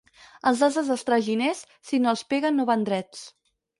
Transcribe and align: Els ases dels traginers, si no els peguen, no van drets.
Els 0.51 0.61
ases 0.67 0.89
dels 0.91 1.03
traginers, 1.09 1.61
si 1.91 1.99
no 2.07 2.15
els 2.15 2.25
peguen, 2.33 2.59
no 2.61 2.67
van 2.71 2.87
drets. 2.89 3.23